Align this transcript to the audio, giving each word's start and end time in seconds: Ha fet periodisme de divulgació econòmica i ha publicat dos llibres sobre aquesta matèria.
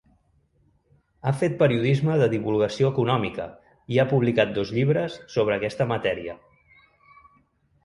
Ha 1.27 1.33
fet 1.41 1.57
periodisme 1.59 2.15
de 2.21 2.29
divulgació 2.31 2.89
econòmica 2.95 3.47
i 3.97 4.01
ha 4.01 4.07
publicat 4.15 4.57
dos 4.57 4.73
llibres 4.81 5.21
sobre 5.37 5.59
aquesta 5.61 5.91
matèria. 5.95 6.39